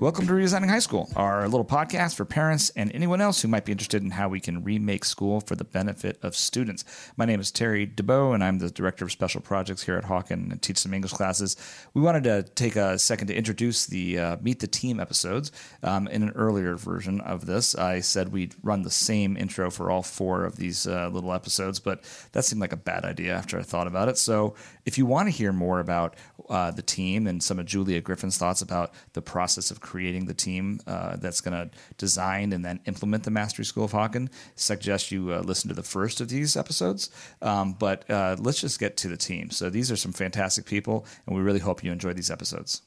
[0.00, 3.64] Welcome to Redesigning High School, our little podcast for parents and anyone else who might
[3.64, 6.84] be interested in how we can remake school for the benefit of students.
[7.16, 10.52] My name is Terry DeBow, and I'm the Director of Special Projects here at Hawken
[10.52, 11.56] and teach some English classes.
[11.94, 15.50] We wanted to take a second to introduce the uh, Meet the Team episodes.
[15.82, 19.90] Um, in an earlier version of this, I said we'd run the same intro for
[19.90, 23.58] all four of these uh, little episodes, but that seemed like a bad idea after
[23.58, 24.16] I thought about it.
[24.16, 24.54] So
[24.86, 26.14] if you want to hear more about
[26.48, 30.34] uh, the team and some of Julia Griffin's thoughts about the process of creating the
[30.34, 35.10] team uh, that's going to design and then implement the Mastery School of Hawken, suggest
[35.10, 37.10] you uh, listen to the first of these episodes.
[37.42, 39.50] Um, but uh, let's just get to the team.
[39.50, 42.82] So these are some fantastic people, and we really hope you enjoy these episodes.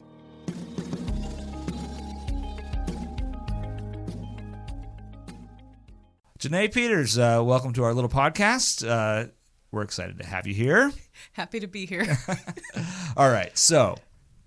[6.39, 9.31] Janae Peters, uh, welcome to our little podcast.
[9.71, 10.91] Uh, we're excited to have you here.
[11.34, 12.17] Happy to be here.
[13.17, 13.55] All right.
[13.57, 13.95] So,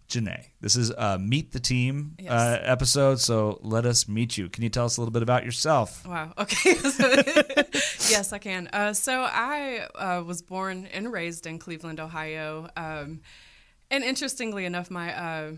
[0.08, 2.30] Janae, this is a Meet the Team Yes.
[2.30, 3.20] uh, episode.
[3.20, 4.48] So, let us meet you.
[4.48, 6.06] Can you tell us a little bit about yourself?
[6.06, 6.32] wow.
[6.38, 6.74] Okay.
[8.10, 8.68] yes, I can.
[8.72, 12.68] Uh, so I uh, was born and raised in Cleveland, Ohio.
[12.76, 13.20] Um,
[13.90, 15.52] and interestingly enough, my uh,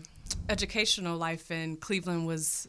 [0.49, 2.67] educational life in Cleveland was.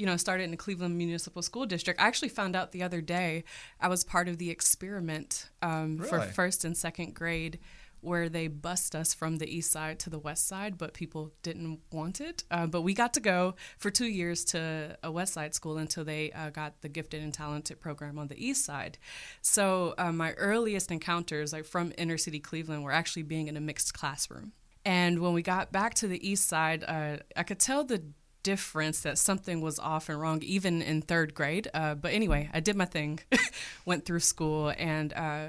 [0.00, 2.00] You know, started in the Cleveland Municipal School District.
[2.00, 3.44] I actually found out the other day
[3.78, 7.58] I was part of the experiment um, for first and second grade
[8.00, 11.80] where they bussed us from the east side to the west side, but people didn't
[11.92, 12.44] want it.
[12.50, 16.04] Uh, but we got to go for two years to a west side school until
[16.04, 18.96] they uh, got the gifted and talented program on the east side.
[19.42, 23.60] So uh, my earliest encounters, like from inner city Cleveland, were actually being in a
[23.60, 24.52] mixed classroom.
[24.84, 28.02] And when we got back to the east side, uh, I could tell the
[28.42, 31.68] difference that something was off and wrong even in third grade.
[31.74, 33.20] Uh, but anyway i did my thing
[33.84, 35.48] went through school and uh,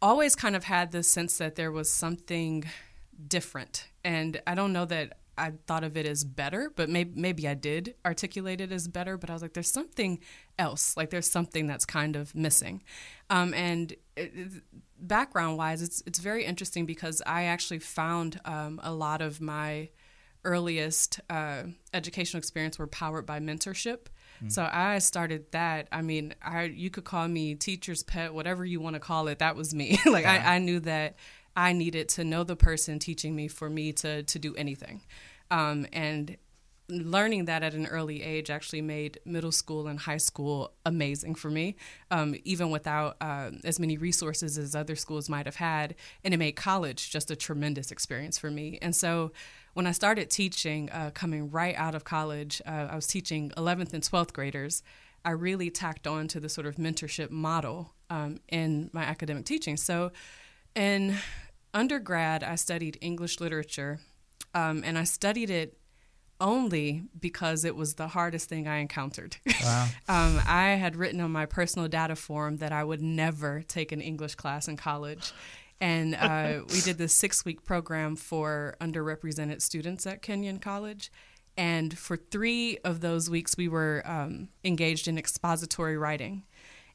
[0.00, 2.64] always kind of had the sense that there was something
[3.26, 3.88] different.
[4.04, 7.54] And i don't know that i thought of it as better but maybe, maybe i
[7.54, 10.18] did articulate it as better but i was like there's something
[10.58, 12.82] else like there's something that's kind of missing.
[13.30, 14.62] Um, and it, it-
[15.00, 19.88] background wise it's, it's very interesting because i actually found um, a lot of my
[20.44, 24.06] earliest uh, educational experience were powered by mentorship.
[24.48, 25.88] So I started that.
[25.90, 29.40] I mean, I you could call me teacher's pet, whatever you want to call it.
[29.40, 29.98] That was me.
[30.06, 31.16] like I, I knew that
[31.56, 35.00] I needed to know the person teaching me for me to to do anything,
[35.50, 36.36] um, and
[36.90, 41.50] learning that at an early age actually made middle school and high school amazing for
[41.50, 41.76] me,
[42.10, 45.94] um, even without uh, as many resources as other schools might have had.
[46.24, 48.78] And it made college just a tremendous experience for me.
[48.80, 49.32] And so
[49.78, 53.92] when I started teaching, uh, coming right out of college, uh, I was teaching 11th
[53.92, 54.82] and 12th graders.
[55.24, 59.76] I really tacked on to the sort of mentorship model um, in my academic teaching.
[59.76, 60.10] So
[60.74, 61.14] in
[61.72, 64.00] undergrad, I studied English literature,
[64.52, 65.78] um, and I studied it
[66.40, 69.36] only because it was the hardest thing I encountered.
[70.08, 74.00] um, I had written on my personal data form that I would never take an
[74.00, 75.32] English class in college.
[75.80, 81.10] And uh, we did this six week program for underrepresented students at Kenyon College.
[81.56, 86.44] And for three of those weeks, we were um, engaged in expository writing.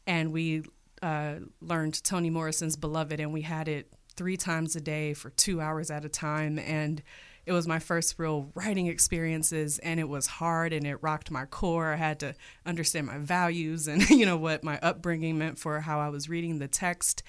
[0.08, 0.64] And we
[1.02, 5.60] uh, learned Toni Morrison's Beloved, and we had it three times a day for two
[5.60, 6.58] hours at a time.
[6.60, 7.04] And
[7.46, 11.46] it was my first real writing experiences, and it was hard and it rocked my
[11.46, 11.92] core.
[11.92, 12.34] I had to
[12.66, 16.60] understand my values and, you know, what my upbringing meant for how I was reading
[16.60, 17.22] the text.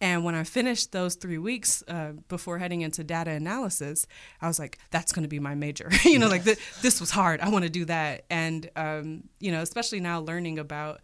[0.00, 4.06] And when I finished those three weeks uh, before heading into data analysis,
[4.40, 5.90] I was like, that's going to be my major.
[6.04, 7.40] you know, like th- this was hard.
[7.40, 8.24] I want to do that.
[8.30, 11.00] And, um, you know, especially now learning about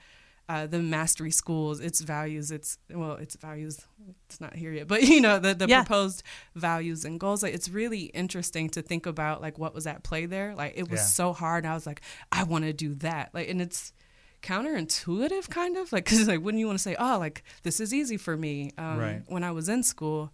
[0.49, 3.85] uh, the mastery schools, its values, its, well, its values,
[4.29, 5.83] it's not here yet, but, you know, the, the Yeah.
[5.83, 6.23] proposed
[6.55, 7.43] values and goals.
[7.43, 10.55] Like, it's really interesting to think about, like, what was at play there.
[10.55, 11.07] Like, it was Yeah.
[11.07, 11.67] so hard.
[11.67, 13.31] I was like, I want to do that.
[13.35, 13.93] Like, and it's,
[14.43, 17.93] counterintuitive kind of like because like wouldn't you want to say oh like this is
[17.93, 19.23] easy for me um, Right.
[19.27, 20.33] when i was in school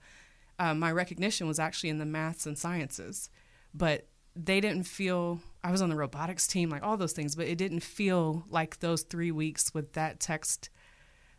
[0.58, 3.30] uh, my recognition was actually in the maths and sciences
[3.74, 4.06] but
[4.36, 7.56] they didn't feel i was on the robotics team like all those things but it
[7.58, 10.68] didn't feel like those three weeks with that text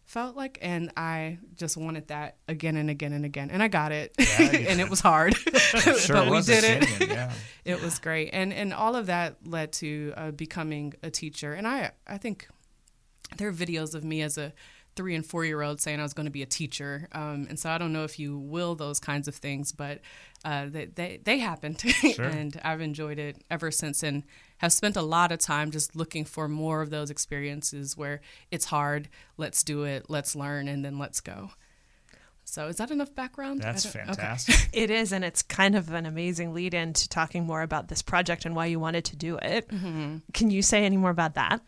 [0.06, 3.50] felt like and i just wanted that again and again and again.
[3.50, 4.14] And i got it.
[4.20, 5.36] Yeah, and it was hard.
[5.98, 7.10] Sure but we did it.
[7.10, 7.32] yeah.
[7.66, 8.30] it was great.
[8.32, 11.54] And and all of that led to uh, becoming a teacher.
[11.54, 12.48] And i i think
[13.38, 14.54] there are videos of me as a
[14.96, 17.08] three and four year old saying i was going to be a teacher.
[17.14, 20.02] Um, and so i don't know if you will those kinds of things but
[20.46, 21.82] uh, they, they, they happened.
[22.20, 24.04] And i've enjoyed it ever since.
[24.04, 24.24] And
[24.64, 28.20] have spent a lot of time just looking for more of those experiences where
[28.50, 31.52] it's hard let's do it let's learn and then let's go
[32.46, 33.62] So is that enough background?
[33.62, 34.16] That's I don't- okay.
[34.22, 34.70] fantastic.
[34.84, 38.02] It is, and it's kind of an amazing lead in to talking more about this
[38.02, 39.70] project and why you wanted to do it.
[39.70, 41.62] Can you say any more about that?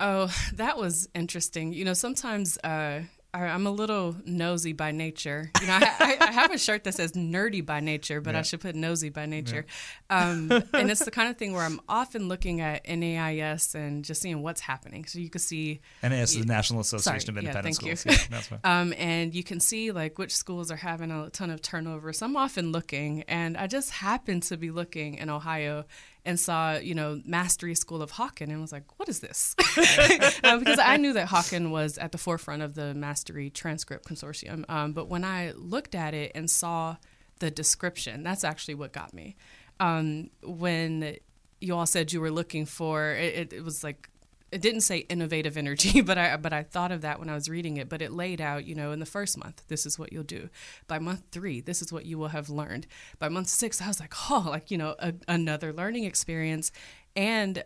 [0.00, 1.72] Oh, that was interesting.
[1.72, 3.06] You know, sometimes uh, I,
[3.44, 5.50] I'm a little nosy by nature.
[5.60, 8.40] You know, I, I, I have a shirt that says nerdy by nature, but Yeah.
[8.40, 9.66] I should put nosy by nature.
[10.10, 14.22] Um, and it's the kind of thing where I'm often looking at NAIS and just
[14.22, 15.04] seeing what's happening.
[15.06, 17.38] So you can see NAIS is the National Association Sorry.
[17.38, 17.96] of Yeah, Independent you.
[17.96, 18.16] Schools.
[18.18, 18.60] Yeah, that's fine.
[18.64, 22.12] Um, and you can see like which schools are having a ton of turnover.
[22.12, 25.84] So I'm often looking, and I just happened to be looking in Ohio
[26.26, 29.54] and saw, you know, Mastery School of Hawken and was like, what is this?
[30.42, 34.64] Uh, because I knew that Hawken was at the forefront of the Mastery Transcript Consortium.
[34.68, 36.96] Um, but when I looked at it and saw
[37.38, 39.36] the description, that's actually what got me.
[39.80, 41.16] Um, when
[41.60, 44.10] you all said you were looking for, it, it was like
[44.52, 47.48] it didn't say innovative energy, but I but I thought of that when I was
[47.48, 47.88] reading it.
[47.88, 50.48] But it laid out, you know, in the first month, this is what you'll do.
[50.86, 52.86] By month three, this is what you will have learned.
[53.18, 56.70] By month six, I was like, oh, like you know, a, another learning experience,
[57.14, 57.64] and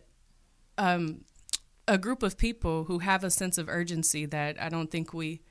[0.78, 1.24] um,
[1.86, 5.42] a group of people who have a sense of urgency that I don't think we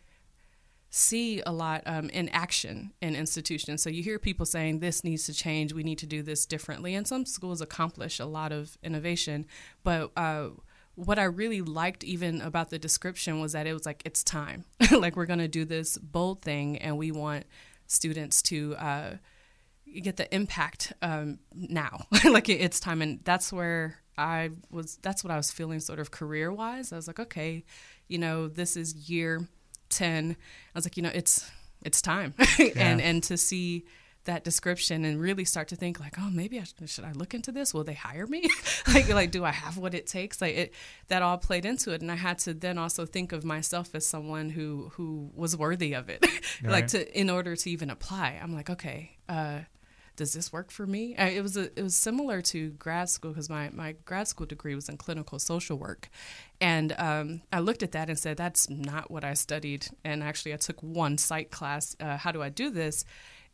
[0.90, 3.84] see a lot um, in action in institutions.
[3.84, 6.96] So you hear people saying this needs to change, we need to do this differently,
[6.96, 9.46] and some schools accomplish a lot of innovation.
[9.84, 10.50] But uh,
[11.06, 14.66] what I really liked even about the description was that it was like it's time,
[14.92, 17.46] like we're going to do this bold thing, and we want
[17.88, 18.76] students to.
[18.76, 19.14] Uh,
[20.04, 22.06] get the impact um, now.
[22.24, 23.02] Like it, it's time.
[23.02, 26.98] And that's where i was that's what i was feeling sort of career wise i
[26.98, 27.64] was like okay
[28.10, 29.48] you know this is year
[29.92, 31.50] 10 i was like you know it's
[31.84, 32.34] it's time.
[32.76, 33.86] And and to see
[34.26, 37.34] that description and really start to think like oh maybe I should, should i look
[37.34, 38.50] into this will they hire me
[38.88, 40.74] like like do i have what it takes like it
[41.08, 44.06] that all played into it and i had to then also think of myself as
[44.06, 46.26] someone who who was worthy of it
[46.62, 46.72] Right.
[46.72, 49.60] like to in order to even apply i'm like okay uh
[50.18, 51.16] does this work for me?
[51.16, 54.46] Uh, It was a, it was similar to grad school because my, my grad school
[54.46, 56.10] degree was in clinical social work,
[56.60, 59.88] and um, I looked at that and said that's not what I studied.
[60.04, 61.96] And actually, I took one psych class.
[62.02, 63.06] Uh, how do I do this?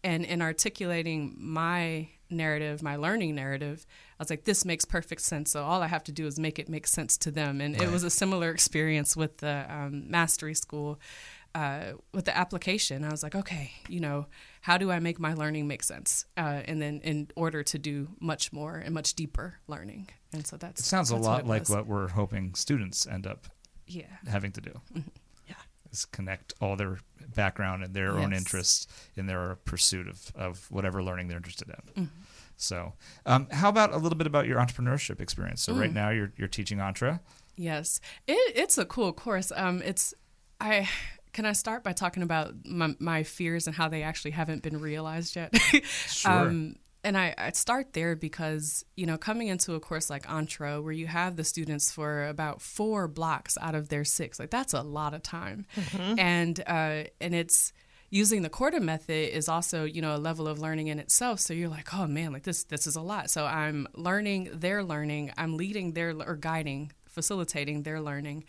[0.06, 3.88] And in articulating my narrative, my learning narrative,
[4.20, 5.50] I was like, this makes perfect sense.
[5.50, 7.60] So all I have to do is make it make sense to them.
[7.60, 11.00] And it was a similar experience with the um, mastery school.
[11.56, 14.28] Uh, with the application, I was like, okay, you know,
[14.62, 16.26] how do I make my learning make sense?
[16.38, 20.10] Uh, and then in order to do much more and much deeper learning.
[20.34, 21.70] And so that's It sounds a lot it like was.
[21.70, 23.48] what we're hoping students end up
[23.88, 24.18] yeah.
[24.28, 24.82] having to do.
[24.94, 25.02] Yeah.
[25.96, 26.98] Is connect all their
[27.36, 32.04] background and their own interests in their pursuit of, of whatever learning they're interested in.
[32.04, 32.22] Mm-hmm.
[32.58, 32.94] So,
[33.26, 35.62] um, how about a little bit about your entrepreneurship experience?
[35.62, 35.80] So, Mm.
[35.80, 37.20] right now you're you're teaching Entre.
[37.58, 39.52] Yes, it, it's a cool course.
[39.56, 40.14] Um, it's
[40.60, 40.90] I
[41.34, 44.80] can I start by talking about my, my fears and how they actually haven't been
[44.82, 45.54] realized yet.
[46.08, 46.32] Sure.
[46.32, 46.76] Um,
[47.06, 50.92] and I, I start there because you know coming into a course like Entre, where
[50.92, 54.82] you have the students for about four blocks out of their six, like that's a
[54.82, 55.68] lot of time,
[56.20, 57.72] and uh, and it's
[58.10, 61.40] using the Corda method is also you know a level of learning in itself.
[61.40, 63.30] So you're like, oh man, like this this is a lot.
[63.30, 68.46] So I'm learning their learning, I'm leading their or guiding, facilitating their learning,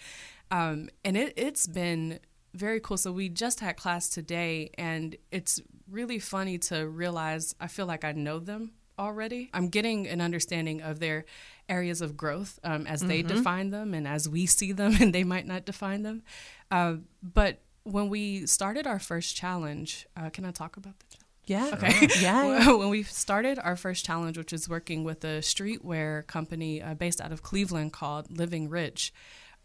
[0.50, 2.20] um, and it it's been
[2.56, 2.96] very cool.
[2.96, 5.60] So we just had class today, and it's
[5.90, 9.50] really funny to realize I feel like I know them already.
[9.52, 11.24] I'm getting an understanding of their
[11.68, 15.24] areas of growth um, as they define them and as we see them, and they
[15.24, 16.22] might not define them.
[16.70, 21.26] Uh, but when we started our first challenge, uh, can I talk about the challenge?
[21.46, 21.70] Yeah.
[21.74, 22.08] Okay.
[22.20, 22.58] Yeah.
[22.58, 22.72] yeah.
[22.72, 27.20] when we started our first challenge, which is working with a streetwear company uh, based
[27.20, 29.12] out of Cleveland called Living Rich,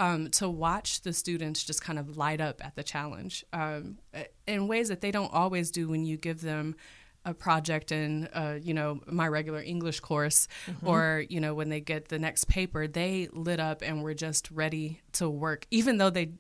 [0.02, 4.00] um, to watch the students just kind of light up at the challenge um,
[4.48, 6.76] in ways that they don't always do when you give them
[7.24, 10.48] a project in uh, you know my regular english course
[10.84, 14.50] or you know when they get the next paper they lit up and were just
[14.50, 16.32] ready to work even though they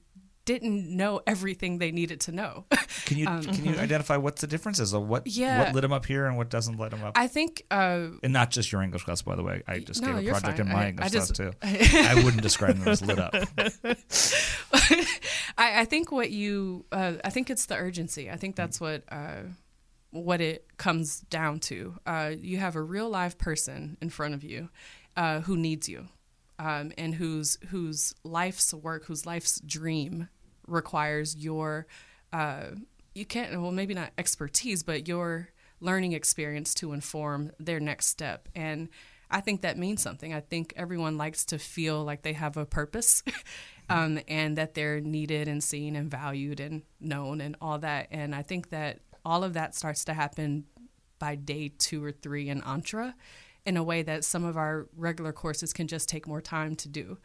[0.45, 2.65] didn't know everything they needed to know
[3.05, 5.59] Can you can you identify what's the differences of what Um, Yeah.
[5.63, 7.13] what lit them up here and what doesn't light them up?
[7.17, 9.61] i think uh, and not just your English class, by the way.
[9.67, 10.67] I just No, gave a project fine.
[10.67, 11.97] in my I- English I just- class too.
[12.11, 13.33] I wouldn't describe them as lit up.
[15.57, 18.29] I, I think what you, uh, I think it's the urgency.
[18.29, 19.43] I think that's what uh,
[20.11, 21.95] what it comes down to.
[22.05, 24.69] Uh, you have a real live person in front of you
[25.15, 26.07] uh, who needs you,
[26.61, 30.29] um, and whose whose life's work, whose life's dream
[30.67, 31.87] requires your.
[32.31, 32.67] Uh,
[33.13, 35.49] you can't well maybe not expertise, but your
[35.79, 38.89] learning experience to inform their next step and.
[39.33, 40.33] I think that means something.
[40.33, 43.23] I think everyone likes to feel like they have a purpose.
[43.89, 48.07] Um, and that they're needed and seen and valued and known and all that.
[48.09, 50.63] And I think that all of that starts to happen
[51.19, 53.13] by day two or three in Entre
[53.65, 56.87] in a way that some of our regular courses can just take more time to
[56.87, 57.17] do.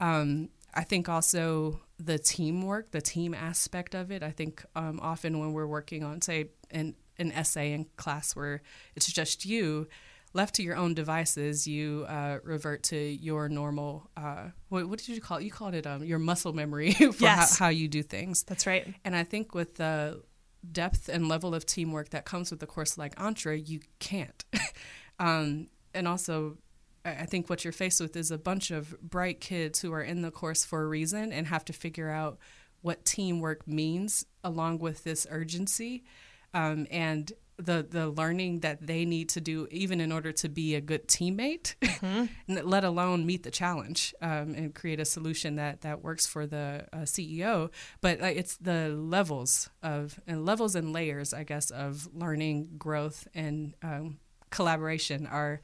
[0.00, 4.22] Um, I think also the teamwork, the team aspect of it.
[4.22, 8.62] I think um, often when we're working on, say, an, an essay in class where
[8.96, 9.86] it's just you,
[10.32, 14.10] left to your own devices, you uh, revert to your normal.
[14.16, 15.44] Uh, what, what, did you call it?
[15.44, 17.56] You called it um, your muscle memory for yes.
[17.56, 18.42] how, how, you do things.
[18.42, 18.92] That's right.
[19.04, 20.22] And I think with the
[20.70, 24.44] depth and level of teamwork that comes with a course like Entre, you can't.
[25.18, 26.58] um, and also,
[27.04, 30.22] I think what you're faced with is a bunch of bright kids who are in
[30.22, 32.38] the course for a reason and have to figure out
[32.82, 36.04] what teamwork means along with this urgency.
[36.52, 40.74] Um, and the the learning that they need to do even in order to be
[40.74, 42.26] a good teammate mm-hmm.
[42.68, 46.84] let alone meet the challenge um, and create a solution that that works for the
[46.92, 47.70] uh, ceo
[48.00, 53.28] but uh, it's the levels of and levels and layers i guess of learning growth
[53.34, 54.18] and um,
[54.50, 55.60] collaboration are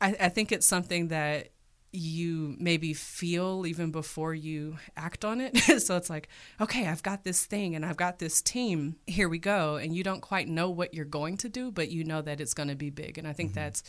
[0.00, 1.48] I, I think it's something that
[1.90, 5.56] you maybe feel even before you act on it.
[5.82, 6.28] so it's like,
[6.60, 8.96] okay, I've got this thing and I've got this team.
[9.06, 9.76] Here we go.
[9.76, 12.54] And you don't quite know what you're going to do, but you know that it's
[12.54, 13.16] going to be big.
[13.16, 13.60] And I think mm-hmm.
[13.60, 13.82] that's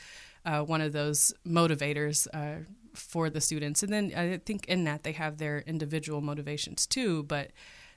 [0.45, 2.63] uh, one of those motivators uh,
[2.93, 3.83] for the students.
[3.83, 7.51] And then I think in that they have their individual motivations too, but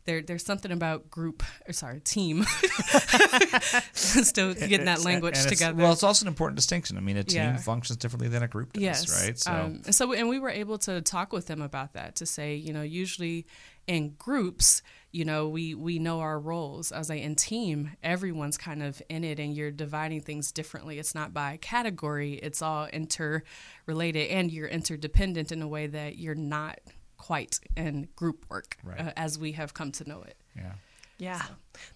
[0.04, 2.44] there there's something about group or sorry team.
[3.92, 5.76] Still getting that language and together.
[5.76, 6.96] well it's also an important distinction.
[6.96, 7.56] I mean a team yeah.
[7.56, 9.24] functions differently than a group does yes.
[9.24, 9.38] right?
[9.38, 12.26] So um, and so and we were able to talk with them about that to
[12.26, 13.46] say you know usually
[13.86, 18.82] in groups you know we we know our roles as a in team everyone's kind
[18.82, 20.98] of in it and you're dividing things differently.
[20.98, 22.34] It's not by category.
[22.34, 26.80] It's all interrelated and you're interdependent in a way that you're not
[27.22, 29.00] quite in group work right.
[29.00, 30.36] uh, as we have come to know it.
[30.56, 30.72] Yeah.
[31.18, 31.40] Yeah.
[31.40, 31.52] So.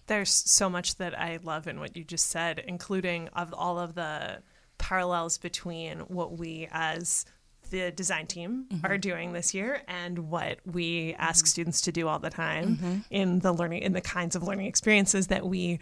[0.07, 3.93] There's so much that I love in what you just said, including of all of
[3.93, 4.41] the
[4.77, 7.25] parallels between what we as
[7.71, 8.85] the design team mm-hmm.
[8.85, 11.49] are doing this year and what we ask mm-hmm.
[11.49, 12.97] students to do all the time mm-hmm.
[13.09, 15.77] in the learning in the kinds of learning experiences that we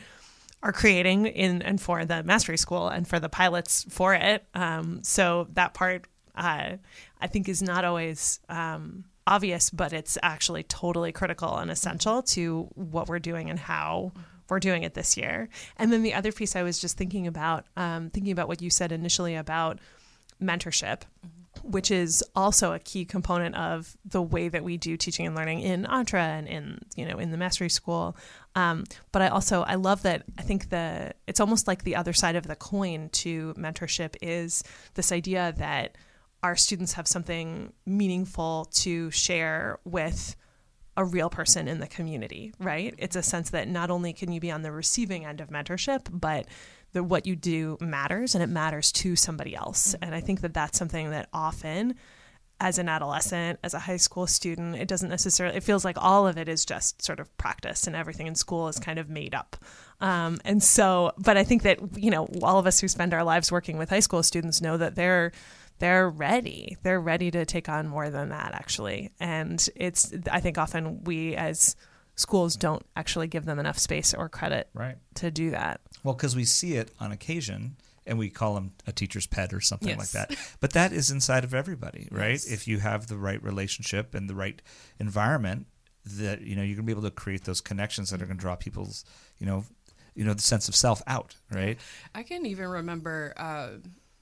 [0.63, 4.43] are creating in and for the mastery school and for the pilots for it.
[4.55, 6.77] Um, so that part uh,
[7.21, 12.69] I think is not always um, obvious, but it's actually totally critical and essential to
[12.75, 14.11] what we're doing and how
[14.49, 15.49] we're doing it this year.
[15.77, 18.69] And then the other piece I was just thinking about, um, thinking about what you
[18.69, 19.79] said initially about
[20.41, 21.01] mentorship.
[21.63, 25.61] Which is also a key component of the way that we do teaching and learning
[25.61, 28.15] in Entre and in you know in the mastery school.
[28.55, 32.11] Um, but I also I love that I think the it's almost like the other
[32.11, 34.63] side of the coin to mentorship is
[34.95, 35.95] this idea that
[36.45, 40.35] our students have something meaningful to share with
[40.95, 42.93] a real person in the community, right?
[42.99, 46.07] It's a sense that not only can you be on the receiving end of mentorship,
[46.11, 46.45] but
[46.93, 49.95] that what you do matters and it matters to somebody else.
[50.03, 51.95] And I think that that's something that often
[52.61, 56.27] as an adolescent, as a high school student, it doesn't necessarily, it feels like all
[56.27, 59.33] of it is just sort of practice and everything in school is kind of made
[59.33, 59.57] up.
[59.99, 63.23] Um, and so, but I think that, you know, all of us who spend our
[63.23, 65.31] lives working with high school students know that they're,
[65.79, 66.77] they're ready.
[66.83, 69.11] They're ready to take on more than that, actually.
[69.19, 71.75] And it's, I think, often we as
[72.15, 74.97] schools don't actually give them enough space or credit right.
[75.15, 75.81] to do that.
[76.03, 77.75] Well, because we see it on occasion
[78.07, 79.97] and we call them a teacher's pet or something yes.
[79.97, 80.37] like that.
[80.59, 82.31] But that is inside of everybody, right?
[82.31, 82.45] Yes.
[82.45, 84.61] If you have the right relationship and the right
[84.99, 85.67] environment,
[86.05, 88.55] that you know you're gonna be able to create those connections that are gonna draw
[88.55, 89.03] people's
[89.39, 89.63] you know
[90.13, 91.79] you know the sense of self out, right?
[92.13, 93.33] I can even remember.
[93.35, 93.69] Uh,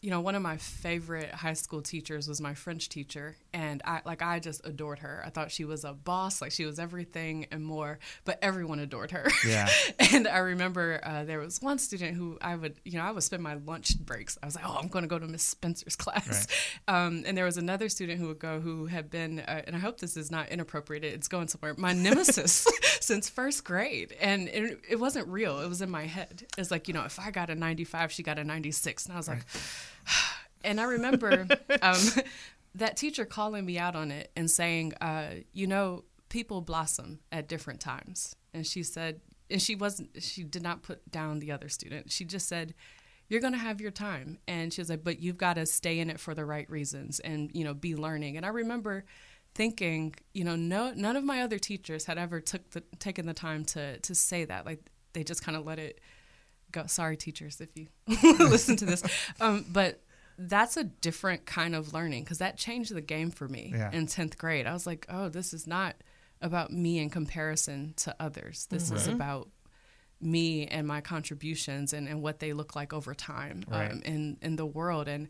[0.03, 4.01] you know, one of my favorite high school teachers was my French teacher, and I
[4.03, 5.24] like I just adored her.
[5.25, 8.00] I thought she was a boss, like she was everything and more.
[8.25, 9.31] But everyone adored her.
[9.48, 9.69] Yeah.
[10.12, 13.24] and I remember uh, there was one student who I would, you know, I would
[13.24, 14.38] spend my lunch breaks.
[14.43, 16.27] I was like, oh, I'm going to go to Miss Spencer's class.
[16.27, 16.69] Right.
[16.93, 19.79] Um, and there was another student who would go who had been, uh, and I
[19.79, 21.05] hope this is not inappropriate.
[21.05, 21.75] It's going somewhere.
[21.77, 22.67] My nemesis
[23.00, 25.60] since first grade, and it, it, wasn't real.
[25.60, 26.45] It was in my head.
[26.57, 29.17] It's like you know, if I got a 95, she got a 96, and I
[29.17, 29.38] was right.
[29.38, 29.45] like
[30.63, 31.48] and I remember
[31.81, 31.98] um,
[32.75, 37.48] that teacher calling me out on it and saying, uh, you know, people blossom at
[37.48, 38.36] different times.
[38.53, 42.12] And she said, and she wasn't, she did not put down the other student.
[42.12, 42.74] She just said,
[43.29, 44.39] you're going to have your time.
[44.48, 47.19] And she was like, but you've got to stay in it for the right reasons
[47.19, 48.38] and, you know, be learning.
[48.38, 49.05] And I remember
[49.55, 53.33] thinking, you know, no, none of my other teachers had ever took the, taken the
[53.33, 54.65] time to, to say that.
[54.65, 54.79] Like
[55.13, 56.01] they just kind of let it
[56.74, 56.86] go.
[56.88, 57.88] Sorry, teachers, if you
[58.39, 59.01] listen to this.
[59.39, 60.01] Um, but
[60.38, 63.92] that's a different kind of learning because that changed the game for me Yeah.
[63.94, 64.65] in 10th grade.
[64.68, 65.96] I was like, oh, this is not
[66.42, 68.68] about me in comparison to others.
[68.70, 69.48] This is about
[70.20, 73.92] me and my contributions and, and what they look like over time Right.
[73.92, 75.08] um, in, in the world.
[75.08, 75.27] And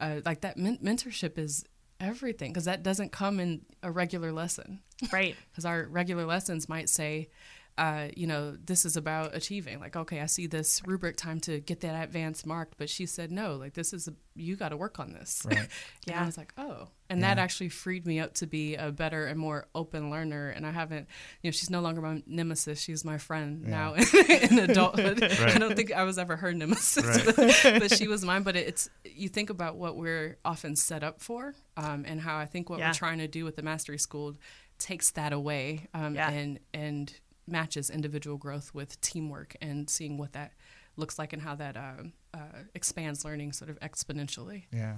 [0.00, 1.64] uh, like that men- mentorship is
[2.00, 4.80] everything because that doesn't come in a regular lesson
[5.12, 5.34] Right.
[5.50, 7.28] because our regular lessons might say
[7.78, 9.80] uh, you know this is about achieving.
[9.80, 13.30] Like okay i see this rubric time to get that advanced marked but she said
[13.30, 15.42] no like this is a, you got to work on this.
[15.46, 15.58] Right.
[15.58, 15.68] and
[16.06, 16.22] Yeah.
[16.22, 16.88] i was like oh.
[17.08, 20.48] And that actually freed me up to be a better and more open learner.
[20.48, 21.06] And i haven't
[21.42, 22.80] you know she's no longer my nemesis.
[22.80, 23.94] She's my friend now
[24.28, 25.22] in adulthood.
[25.22, 27.04] I don't think i was ever her nemesis
[27.36, 27.78] Right.
[27.80, 28.42] but she was mine.
[28.42, 32.46] But it's you think about what we're often set up for um, and how i
[32.46, 32.88] think what Yeah.
[32.88, 34.34] we're trying to do with the mastery school
[34.78, 36.30] takes that away um, Yeah.
[36.30, 37.12] and and
[37.46, 40.52] matches individual growth with teamwork and seeing what that
[40.96, 42.38] looks like and how that um, uh,
[42.74, 44.64] expands learning sort of exponentially.
[44.72, 44.96] Yeah.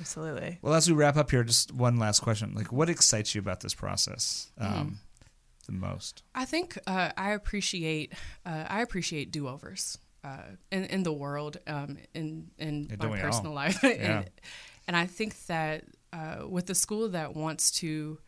[0.00, 0.58] Absolutely.
[0.62, 2.52] Well, as we wrap up here, just one last question.
[2.54, 4.98] Like, what excites you about this process um,
[5.66, 6.22] the most?
[6.34, 8.12] I think uh, I appreciate
[8.44, 10.42] uh, I appreciate do overs uh,
[10.72, 13.24] in in the world um, in in Yeah, my we all?
[13.24, 13.88] personal life, Yeah.
[14.20, 14.30] and,
[14.88, 18.20] and I think that uh, with a school that wants to, to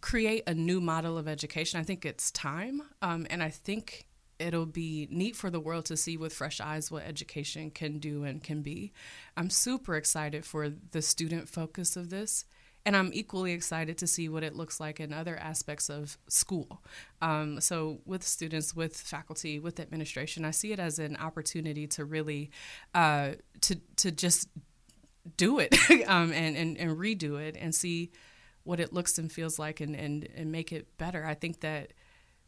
[0.00, 4.06] create a new model of education, I think it's time, um, and I think
[4.38, 8.24] it'll be neat for the world to see with fresh eyes what education can do
[8.24, 8.92] and can be.
[9.36, 12.44] I'm super excited for the student focus of this.
[12.86, 16.82] And I'm equally excited to see what it looks like in other aspects of school.
[17.22, 22.04] Um, so, with students, with faculty, with administration, I see it as an opportunity to
[22.04, 22.50] really
[22.94, 24.50] uh, to to just
[25.38, 25.74] do it
[26.06, 28.10] um, and, and and redo it and see
[28.64, 31.24] what it looks and feels like and and, and make it better.
[31.24, 31.92] I think that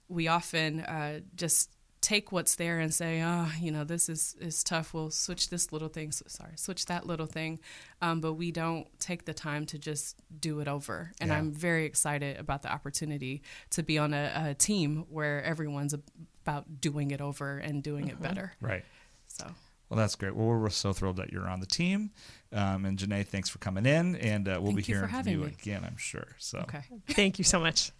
[0.08, 1.70] we often uh, just
[2.02, 4.94] take what's there and say, oh, you know, this is, is tough.
[4.94, 6.12] We'll switch this little thing.
[6.12, 7.58] Sorry, switch that little thing.
[8.00, 11.10] Um, but we don't take the time to just do it over.
[11.20, 11.38] And Yeah.
[11.38, 16.80] I'm very excited about the opportunity to be on a, a team where everyone's about
[16.80, 18.52] doing it over and doing it better.
[18.60, 18.84] Right.
[19.26, 19.46] So.
[19.88, 20.34] Well, that's great.
[20.34, 22.10] Well, we're so thrilled that you're on the team.
[22.52, 24.16] Um, and Janae, thanks for coming in.
[24.16, 25.46] And uh, we'll Thank be you hearing from you me.
[25.46, 26.26] again, I'm sure.
[26.38, 26.82] So, Okay.
[27.10, 27.92] Thank you so much.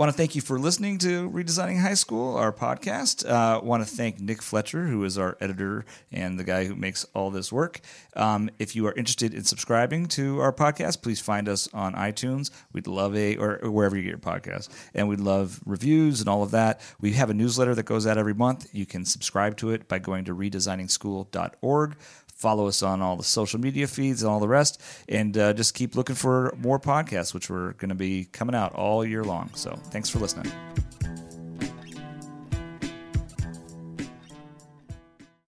[0.00, 3.28] Want to thank you for listening to Redesigning High School, our podcast.
[3.28, 7.04] Uh, Want to thank Nick Fletcher, who is our editor and the guy who makes
[7.12, 7.80] all this work.
[8.16, 12.50] Um, if you are interested in subscribing to our podcast, please find us on iTunes.
[12.72, 16.30] We'd love a or, or wherever you get your podcast, and we'd love reviews and
[16.30, 16.80] all of that.
[17.02, 18.70] We have a newsletter that goes out every month.
[18.72, 21.96] You can subscribe to it by going to redesigningschool.org.
[22.40, 25.74] Follow us on all the social media feeds and all the rest, and uh, just
[25.74, 29.50] keep looking for more podcasts, which we're going to be coming out all year long.
[29.52, 30.50] So, thanks for listening.